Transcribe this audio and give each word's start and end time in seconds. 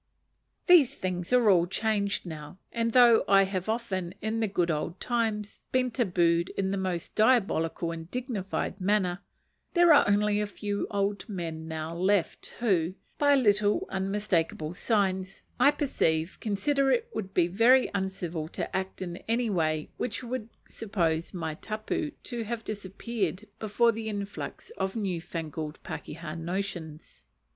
These 0.65 0.95
things 0.95 1.31
are 1.31 1.47
all 1.47 1.67
changed 1.67 2.25
now; 2.25 2.57
and 2.71 2.91
though 2.93 3.23
I 3.27 3.43
have 3.43 3.69
often, 3.69 4.15
in 4.19 4.39
the 4.39 4.47
good 4.47 4.71
old 4.71 4.99
times, 4.99 5.59
been 5.71 5.91
tabooed 5.91 6.49
in 6.57 6.71
the 6.71 6.77
most 6.79 7.13
diabolical 7.13 7.91
and 7.91 8.09
dignified 8.09 8.81
manner, 8.81 9.19
there 9.75 9.93
are 9.93 10.09
only 10.09 10.41
a 10.41 10.47
few 10.47 10.87
old 10.89 11.29
men 11.29 11.69
left 11.69 12.49
now 12.59 12.65
who, 12.67 12.95
by 13.19 13.35
little 13.35 13.85
unmistakable 13.91 14.73
signs, 14.73 15.43
I 15.59 15.69
perceive 15.69 16.39
consider 16.41 16.89
it 16.89 17.07
would 17.13 17.35
be 17.35 17.45
very 17.45 17.91
uncivil 17.93 18.47
to 18.47 18.75
act 18.75 19.03
in 19.03 19.17
any 19.27 19.51
way 19.51 19.91
which 19.97 20.23
would 20.23 20.49
suppose 20.65 21.31
my 21.31 21.53
tapu 21.53 22.09
to 22.23 22.43
have 22.45 22.63
disappeared 22.63 23.45
before 23.59 23.91
the 23.91 24.09
influx 24.09 24.71
of 24.79 24.95
new 24.95 25.21
fangled 25.21 25.77
pakeha 25.83 26.35
notions. 26.39 27.23